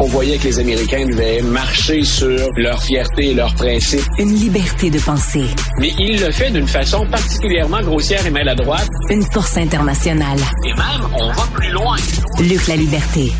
On 0.00 0.06
voyait 0.06 0.38
que 0.38 0.44
les 0.44 0.58
Américains 0.58 1.06
devaient 1.06 1.40
marcher 1.42 2.02
sur 2.02 2.48
leur 2.56 2.82
fierté 2.82 3.30
et 3.30 3.34
leurs 3.34 3.54
principes. 3.54 4.02
Une 4.18 4.34
liberté 4.34 4.90
de 4.90 4.98
penser. 4.98 5.44
Mais 5.78 5.92
il 6.00 6.20
le 6.20 6.32
fait 6.32 6.50
d'une 6.50 6.66
façon 6.66 7.06
particulièrement 7.06 7.80
grossière 7.80 8.26
et 8.26 8.30
maladroite. 8.30 8.88
Une 9.10 9.22
force 9.30 9.56
internationale. 9.56 10.38
Et 10.64 10.74
même, 10.74 11.08
on 11.16 11.28
va 11.28 11.46
plus 11.54 11.70
loin. 11.70 11.96
Luc 12.40 12.66
la 12.66 12.76
liberté. 12.76 13.32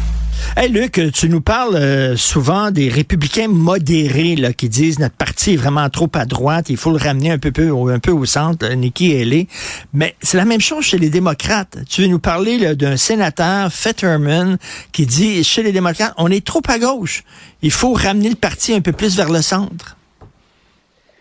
Hey 0.56 0.68
Luc, 0.68 1.00
tu 1.12 1.28
nous 1.28 1.40
parles 1.40 1.74
euh, 1.74 2.16
souvent 2.16 2.70
des 2.70 2.88
républicains 2.88 3.48
modérés 3.48 4.36
qui 4.56 4.68
disent 4.68 5.00
notre 5.00 5.16
parti 5.16 5.54
est 5.54 5.56
vraiment 5.56 5.90
trop 5.90 6.08
à 6.14 6.26
droite, 6.26 6.66
il 6.68 6.76
faut 6.76 6.92
le 6.92 6.98
ramener 6.98 7.32
un 7.32 7.38
peu, 7.38 7.50
un 7.90 7.98
peu 7.98 8.12
au 8.12 8.24
centre, 8.24 8.68
Nikki 8.68 9.12
Haley. 9.14 9.48
Mais 9.92 10.14
c'est 10.22 10.36
la 10.36 10.44
même 10.44 10.60
chose 10.60 10.84
chez 10.84 10.98
les 10.98 11.10
démocrates. 11.10 11.78
Tu 11.88 12.02
veux 12.02 12.06
nous 12.06 12.20
parler 12.20 12.76
d'un 12.76 12.96
sénateur, 12.96 13.72
Fetterman, 13.72 14.58
qui 14.92 15.06
dit 15.06 15.42
chez 15.42 15.64
les 15.64 15.72
démocrates, 15.72 16.14
on 16.18 16.30
est 16.30 16.46
trop 16.46 16.62
à 16.68 16.78
gauche. 16.78 17.24
Il 17.62 17.72
faut 17.72 17.92
ramener 17.92 18.28
le 18.28 18.36
parti 18.36 18.74
un 18.74 18.80
peu 18.80 18.92
plus 18.92 19.16
vers 19.16 19.30
le 19.30 19.42
centre. 19.42 19.96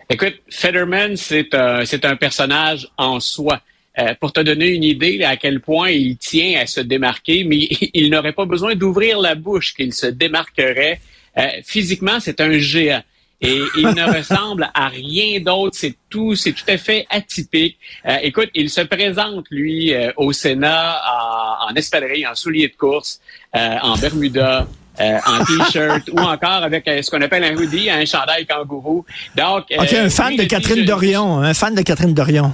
Écoute, 0.08 0.34
Fetterman, 0.48 1.16
un, 1.54 1.84
c'est 1.84 2.04
un 2.04 2.16
personnage 2.16 2.86
en 2.96 3.18
soi. 3.18 3.60
Euh, 3.96 4.12
pour 4.18 4.32
te 4.32 4.40
donner 4.40 4.70
une 4.70 4.82
idée 4.82 5.22
à 5.22 5.36
quel 5.36 5.60
point 5.60 5.90
il 5.90 6.16
tient 6.16 6.60
à 6.60 6.66
se 6.66 6.80
démarquer, 6.80 7.44
mais 7.44 7.68
il 7.94 8.10
n'aurait 8.10 8.32
pas 8.32 8.44
besoin 8.44 8.74
d'ouvrir 8.74 9.20
la 9.20 9.36
bouche 9.36 9.72
qu'il 9.72 9.92
se 9.92 10.06
démarquerait. 10.06 11.00
Euh, 11.38 11.46
physiquement, 11.64 12.18
c'est 12.18 12.40
un 12.40 12.58
géant. 12.58 13.02
Et 13.40 13.60
il 13.76 13.86
ne 13.86 14.12
ressemble 14.16 14.68
à 14.74 14.88
rien 14.88 15.38
d'autre. 15.40 15.76
C'est 15.78 15.94
tout, 16.10 16.34
c'est 16.34 16.52
tout 16.52 16.64
à 16.66 16.76
fait 16.76 17.06
atypique. 17.08 17.78
Euh, 18.06 18.16
écoute, 18.22 18.50
il 18.54 18.68
se 18.68 18.80
présente 18.80 19.46
lui 19.50 19.92
au 20.16 20.32
Sénat 20.32 21.00
en, 21.08 21.70
en 21.70 21.74
espadrille, 21.76 22.26
en 22.26 22.34
souliers 22.34 22.68
de 22.68 22.76
course, 22.76 23.20
en 23.52 23.96
Bermuda, 23.96 24.66
en 24.98 25.44
t-shirt 25.44 26.08
ou 26.12 26.18
encore 26.18 26.64
avec 26.64 26.84
ce 26.86 27.10
qu'on 27.10 27.22
appelle 27.22 27.44
un 27.44 27.56
hoodie, 27.56 27.90
un 27.90 28.04
chandail 28.04 28.46
kangourou. 28.46 29.04
Donc, 29.36 29.66
ok, 29.76 29.92
un 29.92 30.10
fan 30.10 30.36
de 30.36 30.44
Catherine 30.44 30.84
Dorion, 30.84 31.42
un 31.42 31.54
fan 31.54 31.74
de 31.74 31.82
Catherine 31.82 32.14
Dorion. 32.14 32.50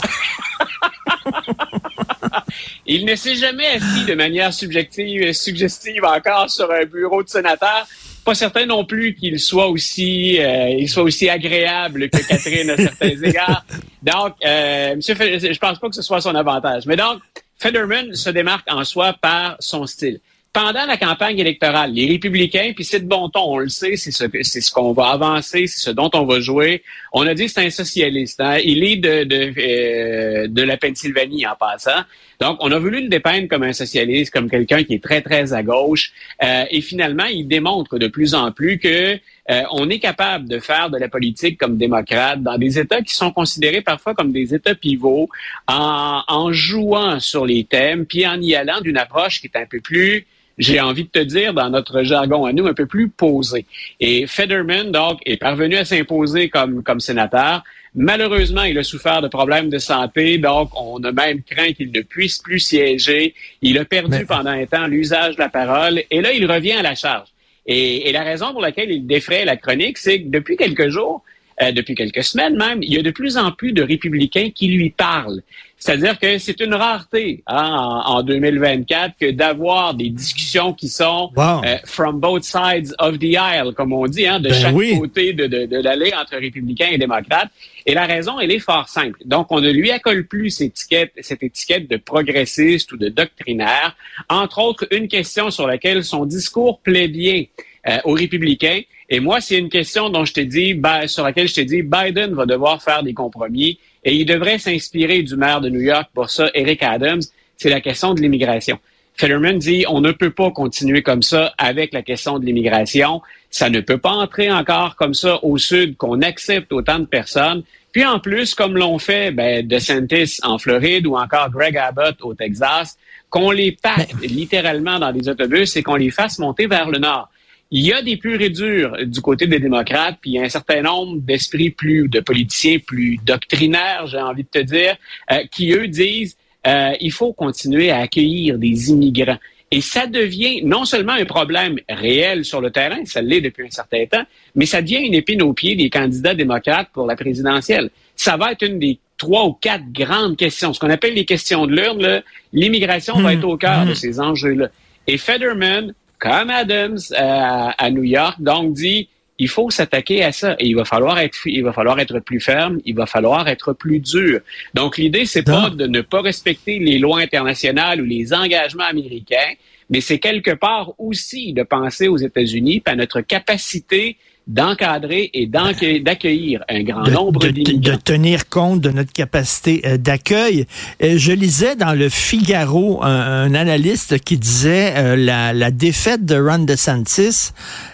Il 2.86 3.04
ne 3.04 3.14
s'est 3.14 3.36
jamais 3.36 3.66
assis 3.66 4.04
de 4.04 4.14
manière 4.14 4.52
subjective, 4.52 5.32
suggestive 5.32 6.04
encore 6.04 6.50
sur 6.50 6.70
un 6.70 6.84
bureau 6.84 7.22
de 7.22 7.28
sénateur. 7.28 7.86
Pas 8.24 8.34
certain 8.34 8.66
non 8.66 8.84
plus 8.84 9.14
qu'il 9.14 9.38
soit 9.40 9.68
aussi, 9.68 10.38
euh, 10.40 10.68
il 10.70 10.88
soit 10.88 11.02
aussi 11.02 11.28
agréable 11.28 12.10
que 12.10 12.18
Catherine 12.26 12.70
à 12.70 12.76
certains 12.76 13.08
égards. 13.22 13.64
Donc, 14.02 14.34
euh, 14.44 14.96
Monsieur, 14.96 15.14
je 15.14 15.58
pense 15.58 15.78
pas 15.78 15.88
que 15.88 15.94
ce 15.94 16.02
soit 16.02 16.20
son 16.20 16.34
avantage. 16.34 16.84
Mais 16.86 16.96
donc, 16.96 17.20
Federman 17.58 18.14
se 18.14 18.30
démarque 18.30 18.70
en 18.70 18.84
soi 18.84 19.14
par 19.14 19.56
son 19.60 19.86
style 19.86 20.20
pendant 20.52 20.84
la 20.84 20.96
campagne 20.96 21.38
électorale, 21.38 21.92
les 21.92 22.06
républicains, 22.06 22.72
puis 22.74 22.84
c'est 22.84 23.00
de 23.00 23.06
bon 23.06 23.28
ton, 23.28 23.44
on 23.44 23.58
le 23.58 23.68
sait, 23.68 23.96
c'est 23.96 24.10
ce, 24.10 24.24
c'est 24.42 24.60
ce 24.60 24.70
qu'on 24.72 24.92
va 24.92 25.10
avancer, 25.10 25.68
c'est 25.68 25.80
ce 25.80 25.90
dont 25.90 26.10
on 26.12 26.24
va 26.24 26.40
jouer. 26.40 26.82
On 27.12 27.24
a 27.26 27.34
dit 27.34 27.48
c'est 27.48 27.64
un 27.64 27.70
socialiste. 27.70 28.40
Hein? 28.40 28.58
Il 28.64 28.82
est 28.82 28.96
de, 28.96 29.24
de, 29.24 29.52
euh, 29.58 30.48
de 30.48 30.62
la 30.62 30.76
Pennsylvanie 30.76 31.46
en 31.46 31.54
passant. 31.54 32.02
Donc, 32.40 32.56
on 32.60 32.72
a 32.72 32.78
voulu 32.78 33.02
le 33.02 33.08
dépeindre 33.08 33.46
comme 33.48 33.62
un 33.62 33.72
socialiste, 33.72 34.32
comme 34.32 34.50
quelqu'un 34.50 34.82
qui 34.82 34.94
est 34.94 35.02
très, 35.02 35.20
très 35.20 35.52
à 35.52 35.62
gauche. 35.62 36.10
Euh, 36.42 36.64
et 36.70 36.80
finalement, 36.80 37.26
il 37.26 37.46
démontre 37.46 37.98
de 37.98 38.08
plus 38.08 38.34
en 38.34 38.50
plus 38.50 38.78
que 38.78 39.12
euh, 39.50 39.62
on 39.70 39.88
est 39.88 39.98
capable 40.00 40.48
de 40.48 40.58
faire 40.58 40.90
de 40.90 40.98
la 40.98 41.08
politique 41.08 41.58
comme 41.58 41.76
démocrate 41.76 42.42
dans 42.42 42.58
des 42.58 42.78
États 42.78 43.02
qui 43.02 43.14
sont 43.14 43.30
considérés 43.30 43.82
parfois 43.82 44.14
comme 44.14 44.32
des 44.32 44.52
États 44.54 44.74
pivots, 44.74 45.28
en, 45.68 46.22
en 46.26 46.52
jouant 46.52 47.20
sur 47.20 47.46
les 47.46 47.64
thèmes, 47.64 48.04
puis 48.04 48.26
en 48.26 48.40
y 48.40 48.54
allant 48.56 48.80
d'une 48.80 48.96
approche 48.96 49.40
qui 49.40 49.46
est 49.46 49.56
un 49.56 49.66
peu 49.66 49.80
plus 49.80 50.26
j'ai 50.60 50.78
envie 50.78 51.04
de 51.04 51.08
te 51.08 51.18
dire, 51.18 51.54
dans 51.54 51.70
notre 51.70 52.02
jargon 52.02 52.44
à 52.44 52.52
nous, 52.52 52.66
un 52.66 52.74
peu 52.74 52.84
plus 52.84 53.08
posé. 53.08 53.64
Et 53.98 54.26
Federman, 54.26 54.92
donc, 54.92 55.18
est 55.24 55.38
parvenu 55.38 55.76
à 55.76 55.86
s'imposer 55.86 56.50
comme, 56.50 56.82
comme 56.82 57.00
sénateur. 57.00 57.64
Malheureusement, 57.94 58.62
il 58.64 58.78
a 58.78 58.82
souffert 58.84 59.22
de 59.22 59.28
problèmes 59.28 59.70
de 59.70 59.78
santé, 59.78 60.36
donc 60.36 60.70
on 60.78 61.02
a 61.02 61.12
même 61.12 61.42
craint 61.42 61.72
qu'il 61.72 61.90
ne 61.90 62.02
puisse 62.02 62.38
plus 62.38 62.60
siéger. 62.60 63.34
Il 63.62 63.78
a 63.78 63.86
perdu 63.86 64.26
pendant 64.26 64.50
un 64.50 64.66
temps 64.66 64.86
l'usage 64.86 65.34
de 65.36 65.40
la 65.40 65.48
parole, 65.48 66.02
et 66.10 66.20
là, 66.20 66.32
il 66.32 66.44
revient 66.44 66.72
à 66.72 66.82
la 66.82 66.94
charge. 66.94 67.28
Et, 67.66 68.08
et 68.08 68.12
la 68.12 68.22
raison 68.22 68.52
pour 68.52 68.60
laquelle 68.60 68.90
il 68.90 69.06
défraie 69.06 69.46
la 69.46 69.56
chronique, 69.56 69.96
c'est 69.96 70.20
que 70.20 70.28
depuis 70.28 70.58
quelques 70.58 70.90
jours, 70.90 71.24
euh, 71.62 71.72
depuis 71.72 71.94
quelques 71.94 72.24
semaines 72.24 72.56
même, 72.56 72.82
il 72.82 72.92
y 72.92 72.98
a 72.98 73.02
de 73.02 73.10
plus 73.10 73.36
en 73.36 73.52
plus 73.52 73.72
de 73.72 73.82
républicains 73.82 74.50
qui 74.54 74.68
lui 74.68 74.90
parlent. 74.90 75.42
C'est-à-dire 75.80 76.18
que 76.18 76.36
c'est 76.36 76.60
une 76.60 76.74
rareté 76.74 77.42
hein, 77.46 78.02
en, 78.04 78.22
2024 78.22 79.14
que 79.18 79.30
d'avoir 79.30 79.94
des 79.94 80.10
discussions 80.10 80.74
qui 80.74 80.88
sont 80.88 81.30
euh, 81.38 81.76
from 81.86 82.20
both 82.20 82.44
sides 82.44 82.94
of 82.98 83.18
the 83.18 83.34
aisle, 83.34 83.72
comme 83.74 83.94
on 83.94 84.06
dit, 84.06 84.26
hein, 84.26 84.40
de 84.40 84.50
ben 84.50 84.54
chaque 84.54 84.98
côté 84.98 85.32
de, 85.32 85.46
de, 85.46 85.64
de 85.64 85.76
l'allée 85.78 86.12
entre 86.14 86.36
républicains 86.36 86.88
et 86.92 86.98
démocrates. 86.98 87.50
Et 87.86 87.94
la 87.94 88.04
raison, 88.04 88.38
elle 88.38 88.50
est 88.50 88.58
fort 88.58 88.90
simple. 88.90 89.18
Donc, 89.24 89.50
on 89.50 89.60
ne 89.60 89.70
lui 89.70 89.90
accole 89.90 90.26
plus 90.26 90.50
cette 90.50 90.68
étiquette, 90.68 91.12
cette 91.20 91.42
étiquette 91.42 91.88
de 91.88 91.96
progressiste 91.96 92.92
ou 92.92 92.98
de 92.98 93.08
doctrinaire. 93.08 93.96
Entre 94.28 94.58
autres, 94.58 94.86
une 94.90 95.08
question 95.08 95.50
sur 95.50 95.66
laquelle 95.66 96.04
son 96.04 96.26
discours 96.26 96.80
plaît 96.80 97.08
bien 97.08 97.44
euh, 97.88 97.96
aux 98.04 98.12
républicains. 98.12 98.82
Et 99.12 99.18
moi, 99.18 99.40
c'est 99.40 99.58
une 99.58 99.68
question 99.68 100.08
dont 100.08 100.24
je 100.24 100.32
t'ai 100.32 100.44
dit, 100.44 100.74
ben, 100.74 101.08
sur 101.08 101.24
laquelle 101.24 101.48
je 101.48 101.54
t'ai 101.54 101.64
dit, 101.64 101.82
Biden 101.82 102.32
va 102.34 102.46
devoir 102.46 102.80
faire 102.80 103.02
des 103.02 103.12
compromis 103.12 103.78
et 104.04 104.14
il 104.14 104.24
devrait 104.24 104.58
s'inspirer 104.58 105.22
du 105.22 105.36
maire 105.36 105.60
de 105.60 105.68
New 105.68 105.80
York 105.80 106.08
pour 106.14 106.30
ça, 106.30 106.48
Eric 106.54 106.82
Adams. 106.84 107.20
C'est 107.56 107.70
la 107.70 107.80
question 107.80 108.14
de 108.14 108.20
l'immigration. 108.20 108.78
Fetterman 109.14 109.58
dit 109.58 109.84
on 109.88 110.00
ne 110.00 110.12
peut 110.12 110.30
pas 110.30 110.50
continuer 110.50 111.02
comme 111.02 111.22
ça 111.22 111.52
avec 111.58 111.92
la 111.92 112.02
question 112.02 112.38
de 112.38 112.46
l'immigration. 112.46 113.20
Ça 113.50 113.68
ne 113.68 113.80
peut 113.80 113.98
pas 113.98 114.12
entrer 114.12 114.50
encore 114.50 114.96
comme 114.96 115.12
ça 115.12 115.44
au 115.44 115.58
Sud 115.58 115.96
qu'on 115.96 116.22
accepte 116.22 116.72
autant 116.72 117.00
de 117.00 117.04
personnes. 117.04 117.64
Puis 117.92 118.06
en 118.06 118.20
plus, 118.20 118.54
comme 118.54 118.76
l'ont 118.76 118.98
fait 118.98 119.32
ben, 119.32 119.66
DeSantis 119.66 120.38
en 120.42 120.58
Floride 120.58 121.06
ou 121.06 121.16
encore 121.16 121.50
Greg 121.50 121.76
Abbott 121.76 122.16
au 122.22 122.32
Texas, 122.34 122.96
qu'on 123.28 123.50
les 123.50 123.72
passe 123.72 124.08
littéralement 124.22 124.98
dans 124.98 125.12
des 125.12 125.28
autobus 125.28 125.76
et 125.76 125.82
qu'on 125.82 125.96
les 125.96 126.10
fasse 126.10 126.38
monter 126.38 126.66
vers 126.66 126.88
le 126.88 126.98
nord. 126.98 127.28
Il 127.72 127.86
y 127.86 127.92
a 127.92 128.02
des 128.02 128.16
plus 128.16 128.36
réduits 128.36 128.84
du 129.06 129.20
côté 129.20 129.46
des 129.46 129.60
démocrates, 129.60 130.18
puis 130.20 130.32
il 130.32 130.34
y 130.34 130.38
a 130.40 130.42
un 130.42 130.48
certain 130.48 130.82
nombre 130.82 131.20
d'esprits 131.20 131.70
plus, 131.70 132.08
de 132.08 132.18
politiciens 132.18 132.78
plus 132.78 133.18
doctrinaires, 133.24 134.08
j'ai 134.08 134.18
envie 134.18 134.42
de 134.42 134.48
te 134.48 134.58
dire, 134.58 134.96
euh, 135.30 135.44
qui 135.52 135.72
eux 135.72 135.86
disent 135.86 136.36
euh, 136.66 136.92
il 137.00 137.12
faut 137.12 137.32
continuer 137.32 137.90
à 137.90 137.98
accueillir 137.98 138.58
des 138.58 138.90
immigrants. 138.90 139.38
Et 139.70 139.80
ça 139.80 140.08
devient 140.08 140.62
non 140.64 140.84
seulement 140.84 141.12
un 141.12 141.24
problème 141.24 141.78
réel 141.88 142.44
sur 142.44 142.60
le 142.60 142.72
terrain, 142.72 143.04
ça 143.04 143.22
l'est 143.22 143.40
depuis 143.40 143.66
un 143.66 143.70
certain 143.70 144.04
temps, 144.04 144.24
mais 144.56 144.66
ça 144.66 144.82
devient 144.82 145.06
une 145.06 145.14
épine 145.14 145.42
au 145.42 145.52
pied 145.52 145.76
des 145.76 145.90
candidats 145.90 146.34
démocrates 146.34 146.88
pour 146.92 147.06
la 147.06 147.14
présidentielle. 147.14 147.90
Ça 148.16 148.36
va 148.36 148.50
être 148.50 148.66
une 148.66 148.80
des 148.80 148.98
trois 149.16 149.44
ou 149.46 149.52
quatre 149.52 149.92
grandes 149.92 150.36
questions, 150.36 150.72
ce 150.72 150.80
qu'on 150.80 150.90
appelle 150.90 151.14
les 151.14 151.24
questions 151.24 151.68
de 151.68 151.76
l'urne. 151.76 152.22
L'immigration 152.52 153.20
va 153.20 153.32
hmm. 153.32 153.38
être 153.38 153.44
au 153.44 153.56
cœur 153.56 153.86
de 153.86 153.92
hmm. 153.92 153.94
ces 153.94 154.18
enjeux-là. 154.18 154.70
Et 155.06 155.18
Federman 155.18 155.94
comme 156.20 156.50
Adams 156.50 156.98
euh, 157.12 157.70
à 157.76 157.90
New 157.90 158.04
York, 158.04 158.36
donc 158.40 158.74
dit 158.74 159.08
il 159.38 159.48
faut 159.48 159.70
s'attaquer 159.70 160.22
à 160.22 160.32
ça 160.32 160.54
et 160.58 160.66
il 160.66 160.76
va 160.76 160.84
falloir 160.84 161.18
être 161.18 161.36
il 161.46 161.64
va 161.64 161.72
falloir 161.72 161.98
être 161.98 162.20
plus 162.20 162.40
ferme, 162.40 162.78
il 162.84 162.94
va 162.94 163.06
falloir 163.06 163.48
être 163.48 163.72
plus 163.72 163.98
dur. 163.98 164.40
Donc 164.74 164.98
l'idée 164.98 165.24
c'est 165.24 165.42
pas 165.42 165.70
de 165.70 165.86
ne 165.86 166.02
pas 166.02 166.20
respecter 166.20 166.78
les 166.78 166.98
lois 166.98 167.20
internationales 167.20 168.02
ou 168.02 168.04
les 168.04 168.34
engagements 168.34 168.84
américains, 168.84 169.54
mais 169.88 170.02
c'est 170.02 170.18
quelque 170.18 170.52
part 170.52 170.92
aussi 170.98 171.54
de 171.54 171.62
penser 171.62 172.06
aux 172.06 172.18
États-Unis 172.18 172.82
à 172.84 172.94
notre 172.94 173.22
capacité 173.22 174.18
d'encadrer 174.46 175.30
et 175.32 175.46
d'accueillir 175.46 176.64
un 176.68 176.82
grand 176.82 177.06
nombre 177.08 177.46
d'immigrants. 177.46 177.96
De, 177.96 178.00
tenir 178.00 178.48
compte 178.48 178.80
de 178.80 178.90
notre 178.90 179.12
capacité 179.12 179.82
euh, 179.84 179.96
d'accueil. 179.96 180.66
Euh, 181.02 181.14
je 181.16 181.32
lisais 181.32 181.76
dans 181.76 181.92
le 181.92 182.08
Figaro 182.08 183.02
un, 183.04 183.54
analyste 183.54 184.18
qui 184.20 184.36
disait 184.36 184.94
euh, 184.96 185.16
la, 185.16 185.52
la, 185.52 185.70
défaite 185.70 186.24
de 186.24 186.36
Ron 186.36 186.60
DeSantis 186.60 187.52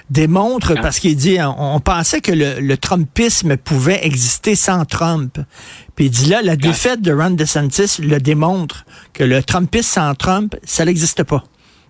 démontre, 0.08 0.74
ah. 0.76 0.80
parce 0.80 0.98
qu'il 0.98 1.16
dit, 1.16 1.38
on, 1.40 1.80
pensait 1.80 2.20
que 2.20 2.32
le, 2.32 2.60
le, 2.60 2.76
Trumpisme 2.76 3.56
pouvait 3.56 4.00
exister 4.06 4.54
sans 4.54 4.84
Trump. 4.84 5.38
Puis 5.94 6.06
il 6.06 6.10
dit 6.10 6.26
là, 6.26 6.42
la 6.42 6.52
ah. 6.52 6.56
défaite 6.56 7.02
de 7.02 7.12
Ron 7.12 7.30
DeSantis 7.30 8.00
le 8.00 8.18
démontre 8.18 8.86
que 9.12 9.24
le 9.24 9.42
Trumpisme 9.42 9.86
sans 9.86 10.14
Trump, 10.14 10.56
ça 10.64 10.84
n'existe 10.84 11.22
pas. 11.22 11.44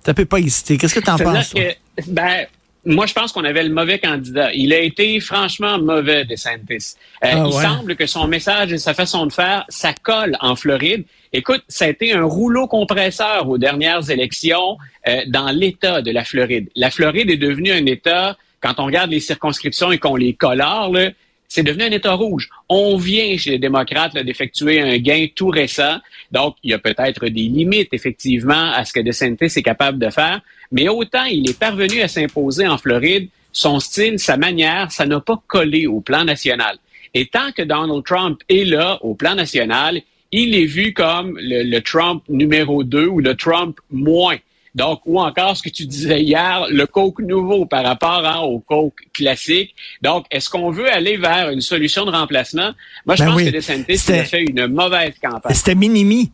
Ça 0.04 0.14
peut 0.14 0.24
pas 0.24 0.38
exister. 0.38 0.76
Qu'est-ce 0.78 0.94
que 0.94 1.00
tu 1.00 1.10
en 1.10 1.18
penses? 1.18 1.52
ben, 2.08 2.46
moi, 2.86 3.06
je 3.06 3.12
pense 3.12 3.32
qu'on 3.32 3.44
avait 3.44 3.64
le 3.64 3.74
mauvais 3.74 3.98
candidat. 3.98 4.52
Il 4.54 4.72
a 4.72 4.78
été 4.78 5.18
franchement 5.18 5.78
mauvais, 5.78 6.24
DeSantis. 6.24 6.94
Euh, 7.24 7.32
ah 7.32 7.44
il 7.44 7.52
semble 7.52 7.96
que 7.96 8.06
son 8.06 8.28
message 8.28 8.72
et 8.72 8.78
sa 8.78 8.94
façon 8.94 9.26
de 9.26 9.32
faire, 9.32 9.64
ça 9.68 9.92
colle 9.92 10.36
en 10.40 10.54
Floride. 10.54 11.04
Écoute, 11.32 11.64
ça 11.66 11.86
a 11.86 11.88
été 11.88 12.12
un 12.12 12.24
rouleau 12.24 12.68
compresseur 12.68 13.48
aux 13.48 13.58
dernières 13.58 14.08
élections 14.08 14.78
euh, 15.08 15.22
dans 15.26 15.50
l'État 15.50 16.00
de 16.00 16.12
la 16.12 16.24
Floride. 16.24 16.70
La 16.76 16.92
Floride 16.92 17.28
est 17.28 17.36
devenue 17.36 17.72
un 17.72 17.84
État, 17.86 18.36
quand 18.60 18.74
on 18.78 18.86
regarde 18.86 19.10
les 19.10 19.20
circonscriptions 19.20 19.90
et 19.90 19.98
qu'on 19.98 20.16
les 20.16 20.34
colore, 20.34 20.94
c'est 21.48 21.64
devenu 21.64 21.84
un 21.84 21.90
État 21.90 22.12
rouge. 22.12 22.48
On 22.68 22.96
vient 22.96 23.36
chez 23.36 23.50
les 23.50 23.58
démocrates 23.58 24.14
d'effectuer 24.14 24.80
un 24.80 24.96
gain 24.98 25.26
tout 25.34 25.48
récent. 25.48 25.98
Donc, 26.30 26.56
il 26.62 26.70
y 26.70 26.74
a 26.74 26.78
peut-être 26.78 27.26
des 27.26 27.42
limites, 27.42 27.88
effectivement, 27.92 28.72
à 28.72 28.84
ce 28.84 28.92
que 28.92 29.00
DeSantis 29.00 29.58
est 29.58 29.62
capable 29.62 29.98
de 29.98 30.10
faire. 30.10 30.40
Mais 30.72 30.88
autant 30.88 31.24
il 31.24 31.48
est 31.48 31.58
parvenu 31.58 32.00
à 32.00 32.08
s'imposer 32.08 32.66
en 32.66 32.78
Floride, 32.78 33.28
son 33.52 33.80
style, 33.80 34.18
sa 34.18 34.36
manière, 34.36 34.92
ça 34.92 35.06
n'a 35.06 35.20
pas 35.20 35.40
collé 35.46 35.86
au 35.86 36.00
plan 36.00 36.24
national. 36.24 36.76
Et 37.14 37.26
tant 37.26 37.52
que 37.52 37.62
Donald 37.62 38.04
Trump 38.04 38.40
est 38.48 38.64
là 38.64 38.98
au 39.02 39.14
plan 39.14 39.34
national, 39.34 40.02
il 40.32 40.54
est 40.54 40.66
vu 40.66 40.92
comme 40.92 41.38
le, 41.40 41.78
Trump 41.80 42.22
numéro 42.28 42.84
2 42.84 43.06
ou 43.06 43.20
le 43.20 43.34
Trump 43.34 43.78
moins. 43.90 44.36
Donc, 44.74 45.00
ou 45.06 45.18
encore 45.18 45.56
ce 45.56 45.62
que 45.62 45.70
tu 45.70 45.86
disais 45.86 46.22
hier, 46.22 46.66
le 46.68 46.86
Coke 46.86 47.20
nouveau 47.20 47.64
par 47.64 47.82
rapport 47.82 48.26
hein, 48.26 48.40
au 48.40 48.58
Coke 48.58 49.00
classique. 49.14 49.74
Donc, 50.02 50.26
est-ce 50.30 50.50
qu'on 50.50 50.70
veut 50.70 50.92
aller 50.92 51.16
vers 51.16 51.48
une 51.48 51.62
solution 51.62 52.04
de 52.04 52.10
remplacement? 52.10 52.72
Moi, 53.06 53.16
je 53.16 53.24
ben 53.24 53.30
pense 53.30 53.42
que 53.42 53.48
DeSantis 53.48 54.12
a 54.12 54.24
fait 54.24 54.42
une 54.42 54.66
mauvaise 54.66 55.14
campagne. 55.22 55.54
C'était 55.54 55.74
Minimi, 55.74 56.30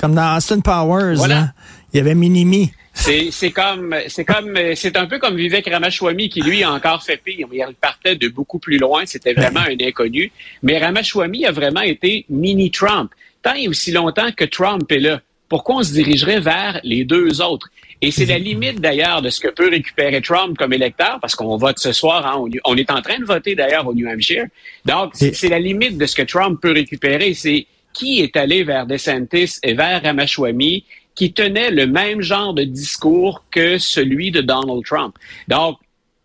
comme 0.00 0.14
dans 0.14 0.36
Austin 0.36 0.60
Powers. 0.60 1.16
Voilà. 1.16 1.38
Hein. 1.38 1.52
Il 1.92 1.98
y 1.98 2.00
avait 2.00 2.14
Minimi. 2.14 2.72
C'est 2.94 3.50
comme 3.50 3.94
c'est 4.08 4.24
comme 4.24 4.58
c'est 4.74 4.96
un 4.96 5.06
peu 5.06 5.18
comme 5.18 5.36
Vivek 5.36 5.68
Ramaswamy 5.70 6.28
qui 6.28 6.40
lui 6.40 6.62
a 6.62 6.72
encore 6.72 7.02
fait 7.02 7.16
pire. 7.16 7.46
Il 7.52 7.74
partait 7.80 8.16
de 8.16 8.28
beaucoup 8.28 8.58
plus 8.58 8.78
loin. 8.78 9.02
C'était 9.06 9.32
vraiment 9.32 9.60
un 9.60 9.76
inconnu. 9.80 10.30
Mais 10.62 10.78
Ramaswamy 10.78 11.46
a 11.46 11.52
vraiment 11.52 11.82
été 11.82 12.24
mini 12.28 12.70
Trump. 12.70 13.12
Tant 13.42 13.54
et 13.54 13.68
aussi 13.68 13.90
longtemps 13.92 14.30
que 14.36 14.44
Trump 14.44 14.90
est 14.92 14.98
là, 14.98 15.20
pourquoi 15.48 15.76
on 15.76 15.82
se 15.82 15.92
dirigerait 15.92 16.40
vers 16.40 16.80
les 16.84 17.04
deux 17.04 17.40
autres? 17.40 17.68
Et 18.02 18.10
c'est 18.10 18.26
la 18.26 18.38
limite 18.38 18.80
d'ailleurs 18.80 19.20
de 19.20 19.28
ce 19.28 19.40
que 19.40 19.48
peut 19.48 19.68
récupérer 19.68 20.22
Trump 20.22 20.56
comme 20.56 20.72
électeur, 20.72 21.18
parce 21.20 21.34
qu'on 21.34 21.56
vote 21.56 21.78
ce 21.78 21.92
soir, 21.92 22.26
hein, 22.26 22.42
on, 22.64 22.76
est 22.76 22.90
en 22.90 23.02
train 23.02 23.18
de 23.18 23.24
voter 23.24 23.54
d'ailleurs 23.54 23.86
au 23.86 23.94
New 23.94 24.08
Hampshire. 24.08 24.46
Donc, 24.86 25.12
c'est 25.14 25.48
la 25.48 25.58
limite 25.58 25.98
de 25.98 26.06
ce 26.06 26.16
que 26.16 26.22
Trump 26.22 26.60
peut 26.62 26.72
récupérer. 26.72 27.34
C'est 27.34 27.66
qui 27.92 28.20
est 28.20 28.36
allé 28.36 28.62
vers 28.64 28.86
DeSantis 28.86 29.58
et 29.62 29.74
vers 29.74 30.02
Ramaswamy 30.02 30.84
qui 31.14 31.32
tenait 31.32 31.70
le 31.70 31.86
même 31.86 32.22
genre 32.22 32.54
de 32.54 32.64
discours 32.64 33.44
que 33.50 33.78
celui 33.78 34.30
de 34.30 34.40
Donald 34.40 34.84
Trump. 34.84 35.16
Donc, 35.48 35.78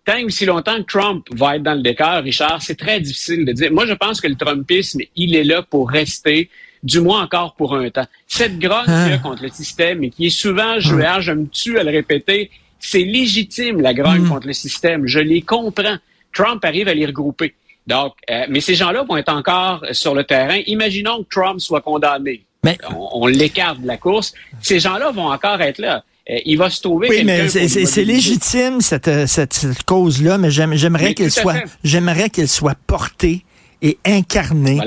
tant 0.05 0.23
aussi 0.23 0.45
longtemps 0.45 0.77
que 0.77 0.87
Trump 0.87 1.25
va 1.31 1.57
être 1.57 1.63
dans 1.63 1.73
le 1.73 1.81
décor, 1.81 2.23
Richard, 2.23 2.61
c'est 2.61 2.77
très 2.77 3.01
difficile 3.01 3.43
de 3.45 3.51
dire. 3.51 3.71
Moi, 3.71 3.85
je 3.85 3.93
pense 3.93 4.21
que 4.21 4.27
le 4.27 4.35
Trumpisme, 4.35 5.01
il 5.15 5.35
est 5.35 5.43
là 5.43 5.63
pour 5.63 5.89
rester 5.89 6.49
du 6.83 7.01
moins 7.01 7.23
encore 7.23 7.55
pour 7.55 7.75
un 7.75 7.89
temps. 7.89 8.05
Cette 8.27 8.59
grogne 8.59 8.85
qu'il 8.85 8.93
y 8.93 9.11
a 9.11 9.15
ah. 9.15 9.17
contre 9.17 9.43
le 9.43 9.49
système 9.49 10.03
et 10.03 10.11
qui 10.11 10.27
est 10.27 10.37
souvent 10.37 10.79
jouée, 10.79 11.05
ah. 11.05 11.19
je 11.19 11.31
me 11.31 11.47
tue 11.47 11.79
à 11.79 11.83
le 11.83 11.91
répéter, 11.91 12.51
c'est 12.79 13.03
légitime 13.03 13.81
la 13.81 13.93
grogne 13.93 14.21
hmm. 14.21 14.29
contre 14.29 14.47
le 14.47 14.53
système. 14.53 15.07
Je 15.07 15.19
les 15.19 15.41
comprends. 15.41 15.97
Trump 16.31 16.63
arrive 16.63 16.87
à 16.87 16.93
les 16.93 17.07
regrouper. 17.07 17.55
Donc, 17.87 18.13
euh, 18.29 18.45
mais 18.49 18.61
ces 18.61 18.75
gens-là 18.75 19.03
vont 19.03 19.17
être 19.17 19.31
encore 19.31 19.83
sur 19.91 20.15
le 20.15 20.23
terrain. 20.23 20.59
Imaginons 20.65 21.23
que 21.23 21.29
Trump 21.29 21.59
soit 21.59 21.81
condamné. 21.81 22.45
Mais... 22.63 22.77
On, 22.97 23.27
l'écarte 23.27 23.81
de 23.81 23.87
la 23.87 23.97
course. 23.97 24.33
Ces 24.61 24.79
gens-là 24.79 25.11
vont 25.11 25.31
encore 25.31 25.61
être 25.61 25.77
là. 25.77 26.03
Euh, 26.29 26.39
il 26.45 26.57
va 26.57 26.71
se 26.71 26.81
trouver. 26.81 27.07
Oui, 27.09 27.23
mais 27.23 27.47
c'est 27.47 28.03
légitime 28.03 28.81
cette, 28.81 29.27
cette, 29.27 29.83
cause-là, 29.85 30.39
mais 30.39 30.49
j'aimerais 30.49 31.13
qu'elle 31.13 31.31
soit, 31.31 31.61
j'aimerais 31.83 32.29
qu'elle 32.29 32.47
soit 32.47 32.77
portée 32.87 33.45
et 33.83 33.99
incarnée 34.03 34.79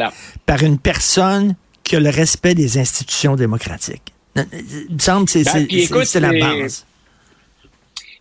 par 0.45 0.63
une 0.65 0.79
personne 0.79 1.55
qui 1.85 1.95
a 1.95 2.01
le 2.01 2.11
respect 2.11 2.55
des 2.55 2.79
institutions 2.79 3.37
démocratiques. 3.37 4.13
Il 4.37 4.95
me 4.95 4.99
semble 4.99 5.27
que 5.27 5.33
c'est 5.33 6.21
ben, 6.21 6.33
la 6.33 6.41
base. 6.41 6.85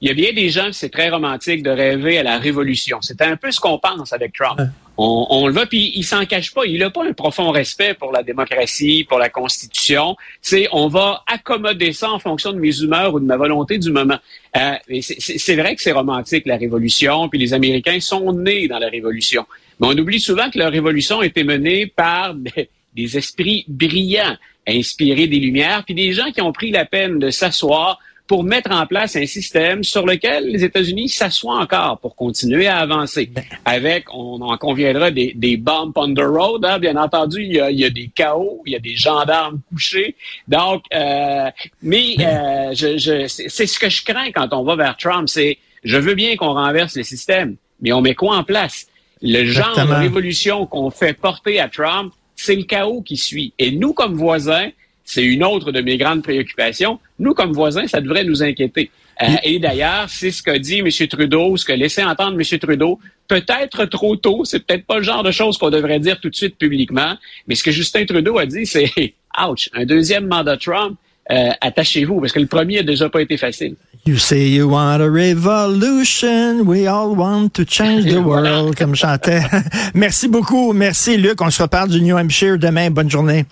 Il 0.01 0.07
y 0.07 0.11
a 0.11 0.13
bien 0.13 0.31
des 0.33 0.49
gens, 0.49 0.69
c'est 0.71 0.89
très 0.89 1.09
romantique 1.09 1.63
de 1.63 1.71
rêver 1.71 2.19
à 2.19 2.23
la 2.23 2.37
révolution. 2.37 2.99
C'est 3.01 3.21
un 3.21 3.35
peu 3.35 3.51
ce 3.51 3.59
qu'on 3.59 3.79
pense 3.79 4.13
avec 4.13 4.33
Trump. 4.33 4.59
On, 4.99 5.45
le 5.45 5.53
voit, 5.53 5.67
puis 5.67 5.91
il 5.95 6.03
s'en 6.03 6.25
cache 6.25 6.51
pas. 6.53 6.65
Il 6.65 6.79
n'a 6.79 6.89
pas 6.89 7.05
un 7.05 7.13
profond 7.13 7.51
respect 7.51 7.93
pour 7.93 8.11
la 8.11 8.23
démocratie, 8.23 9.05
pour 9.07 9.19
la 9.19 9.29
Constitution. 9.29 10.15
C'est 10.41 10.67
on 10.71 10.87
va 10.87 11.23
accommoder 11.27 11.93
ça 11.93 12.09
en 12.09 12.17
fonction 12.17 12.51
de 12.51 12.57
mes 12.57 12.79
humeurs 12.79 13.13
ou 13.13 13.19
de 13.19 13.25
ma 13.25 13.37
volonté 13.37 13.77
du 13.77 13.91
moment. 13.91 14.17
Euh, 14.55 14.73
c'est 15.01 15.55
vrai 15.55 15.75
que 15.75 15.83
c'est 15.83 15.91
romantique 15.91 16.47
la 16.47 16.57
révolution, 16.57 17.29
puis 17.29 17.37
les 17.37 17.53
Américains 17.53 17.99
sont 17.99 18.33
nés 18.33 18.67
dans 18.67 18.79
la 18.79 18.89
révolution. 18.89 19.45
Mais 19.79 19.87
on 19.87 19.97
oublie 19.97 20.19
souvent 20.19 20.49
que 20.49 20.57
la 20.57 20.69
révolution 20.69 21.19
a 21.19 21.25
été 21.27 21.43
menée 21.43 21.85
par 21.85 22.33
des, 22.33 22.69
des 22.95 23.17
esprits 23.17 23.65
brillants, 23.67 24.35
inspirés 24.67 25.27
des 25.27 25.39
Lumières, 25.39 25.83
puis 25.85 25.93
des 25.93 26.11
gens 26.11 26.31
qui 26.31 26.41
ont 26.41 26.51
pris 26.51 26.71
la 26.71 26.85
peine 26.85 27.19
de 27.19 27.29
s'asseoir 27.29 27.99
pour 28.27 28.43
mettre 28.43 28.71
en 28.71 28.85
place 28.85 29.15
un 29.15 29.25
système 29.25 29.83
sur 29.83 30.05
lequel 30.05 30.47
les 30.51 30.63
États-Unis 30.63 31.09
s'assoient 31.09 31.59
encore 31.59 31.99
pour 31.99 32.15
continuer 32.15 32.67
à 32.67 32.77
avancer. 32.77 33.31
Avec, 33.63 34.13
on 34.13 34.41
en 34.41 34.57
conviendra, 34.57 35.11
des, 35.11 35.33
des 35.33 35.57
bombs 35.57 35.93
on 35.95 36.13
the 36.13 36.19
road. 36.19 36.65
Hein. 36.65 36.79
Bien 36.79 36.97
entendu, 36.97 37.43
il 37.43 37.53
y, 37.53 37.59
a, 37.59 37.71
il 37.71 37.79
y, 37.79 37.85
a, 37.85 37.89
des 37.89 38.09
chaos, 38.13 38.61
il 38.65 38.73
y 38.73 38.75
a 38.75 38.79
des 38.79 38.95
gendarmes 38.95 39.61
couchés. 39.71 40.15
Donc, 40.47 40.83
euh, 40.93 41.49
mais 41.81 42.15
euh, 42.19 42.73
je, 42.73 42.97
je, 42.97 43.27
c'est 43.27 43.65
ce 43.65 43.79
que 43.79 43.89
je 43.89 44.03
crains 44.03 44.31
quand 44.31 44.53
on 44.53 44.63
va 44.63 44.75
vers 44.75 44.97
Trump. 44.97 45.29
C'est, 45.29 45.57
je 45.83 45.97
veux 45.97 46.15
bien 46.15 46.35
qu'on 46.35 46.53
renverse 46.53 46.97
le 46.97 47.03
système, 47.03 47.55
mais 47.81 47.93
on 47.93 48.01
met 48.01 48.15
quoi 48.15 48.35
en 48.35 48.43
place? 48.43 48.87
Le 49.21 49.45
genre 49.45 49.75
de 49.75 49.93
révolution 49.93 50.65
qu'on 50.67 50.91
fait 50.91 51.13
porter 51.13 51.59
à 51.59 51.69
Trump, 51.69 52.13
c'est 52.35 52.55
le 52.55 52.63
chaos 52.63 53.01
qui 53.01 53.17
suit. 53.17 53.53
Et 53.57 53.71
nous, 53.71 53.93
comme 53.93 54.13
voisins, 54.13 54.69
c'est 55.07 55.23
une 55.23 55.43
autre 55.43 55.71
de 55.71 55.79
mes 55.79 55.97
grandes 55.97 56.21
préoccupations. 56.21 56.99
Nous, 57.17 57.33
comme 57.33 57.53
voisins, 57.53 57.87
ça 57.87 58.01
devrait 58.01 58.25
nous 58.25 58.43
inquiéter. 58.43 58.91
Euh, 59.23 59.27
et 59.41 59.57
d'ailleurs, 59.57 60.07
c'est 60.09 60.31
ce 60.31 60.43
qu'a 60.43 60.59
dit 60.59 60.79
M. 60.79 60.89
Trudeau, 61.07 61.55
ce 61.55 61.63
que 61.63 61.71
laissait 61.71 62.03
entendre 62.03 62.37
M. 62.37 62.59
Trudeau, 62.59 62.99
peut-être 63.27 63.85
trop 63.85 64.17
tôt, 64.17 64.43
c'est 64.43 64.59
peut-être 64.59 64.85
pas 64.85 64.97
le 64.97 65.03
genre 65.03 65.23
de 65.23 65.31
choses 65.31 65.57
qu'on 65.57 65.69
devrait 65.69 66.01
dire 66.01 66.19
tout 66.19 66.29
de 66.29 66.35
suite 66.35 66.57
publiquement, 66.57 67.15
mais 67.47 67.55
ce 67.55 67.63
que 67.63 67.71
Justin 67.71 68.05
Trudeau 68.05 68.37
a 68.37 68.45
dit, 68.45 68.65
c'est 68.65 68.91
«ouch, 69.47 69.69
un 69.73 69.85
deuxième 69.85 70.27
mandat 70.27 70.57
Trump, 70.57 70.97
euh, 71.31 71.49
attachez-vous, 71.61 72.19
parce 72.19 72.33
que 72.33 72.39
le 72.39 72.47
premier 72.47 72.79
a 72.79 72.83
déjà 72.83 73.09
pas 73.09 73.21
été 73.21 73.37
facile.» 73.37 73.75
You 74.05 74.17
say 74.17 74.49
you 74.49 74.69
want 74.69 75.01
a 75.01 75.09
revolution, 75.09 76.65
we 76.65 76.87
all 76.87 77.15
want 77.15 77.49
to 77.55 77.63
change 77.65 78.05
the 78.05 78.23
world, 78.23 78.75
comme 78.75 78.95
chantait. 78.95 79.41
merci 79.93 80.27
beaucoup, 80.27 80.73
merci 80.73 81.17
Luc, 81.17 81.41
on 81.41 81.49
se 81.49 81.61
reparle 81.61 81.89
du 81.89 82.01
New 82.01 82.17
Hampshire 82.17 82.57
demain, 82.57 82.89
bonne 82.89 83.09
journée. 83.09 83.45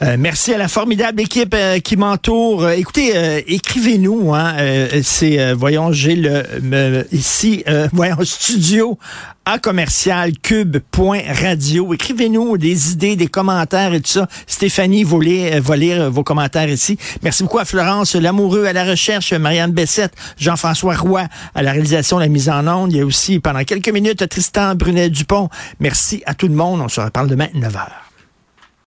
Euh, 0.00 0.16
merci 0.16 0.54
à 0.54 0.58
la 0.58 0.68
formidable 0.68 1.20
équipe 1.20 1.54
euh, 1.54 1.80
qui 1.80 1.96
m'entoure. 1.96 2.62
Euh, 2.62 2.70
écoutez, 2.70 3.42
écrivez-nous. 3.48 4.32
Hein, 4.32 4.54
c'est, 5.02 5.52
voyons, 5.54 5.92
j'ai 5.92 6.14
le 6.14 7.06
ici, 7.12 7.64
voyons, 7.92 8.16
studio 8.22 8.98
à 9.44 9.58
commercial 9.58 10.32
cube.radio. 10.38 11.94
Écrivez-nous 11.94 12.58
des 12.58 12.92
idées, 12.92 13.16
des 13.16 13.28
commentaires 13.28 13.94
et 13.94 14.00
tout 14.00 14.10
ça. 14.10 14.28
Stéphanie 14.46 15.04
va 15.04 15.18
lire, 15.18 15.62
va 15.62 15.76
lire 15.76 16.10
vos 16.10 16.22
commentaires 16.22 16.68
ici. 16.68 16.98
Merci 17.22 17.42
beaucoup 17.42 17.58
à 17.58 17.64
Florence 17.64 18.14
Lamoureux 18.14 18.66
à 18.66 18.72
la 18.72 18.84
recherche, 18.84 19.32
Marianne 19.32 19.72
Bessette, 19.72 20.12
Jean-François 20.38 20.96
Roy 20.96 21.26
à 21.54 21.62
la 21.62 21.72
réalisation, 21.72 22.18
la 22.18 22.28
mise 22.28 22.50
en 22.50 22.66
onde. 22.68 22.92
Il 22.92 22.98
y 22.98 23.00
a 23.00 23.06
aussi 23.06 23.40
pendant 23.40 23.64
quelques 23.64 23.88
minutes 23.88 24.28
Tristan 24.28 24.74
Brunet-Dupont. 24.74 25.48
Merci 25.80 26.22
à 26.26 26.34
tout 26.34 26.48
le 26.48 26.54
monde. 26.54 26.80
On 26.82 26.88
se 26.88 27.00
reparle 27.00 27.28
demain 27.28 27.48
9h. 27.54 28.07